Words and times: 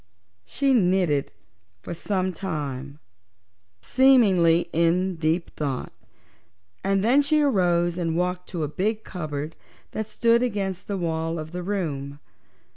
She 0.45 0.73
knitted 0.73 1.31
for 1.83 1.93
some 1.93 2.33
time, 2.33 2.97
seemingly 3.83 4.67
in 4.73 5.15
deep 5.17 5.51
thought, 5.55 5.93
and 6.83 7.03
then 7.03 7.21
she 7.21 7.39
arose 7.43 7.99
and 7.99 8.17
walked 8.17 8.49
to 8.49 8.63
a 8.63 8.67
big 8.67 9.03
cupboard 9.03 9.55
that 9.91 10.07
stood 10.07 10.41
against 10.41 10.87
the 10.87 10.97
wall 10.97 11.37
of 11.37 11.51
the 11.51 11.61
room. 11.61 12.17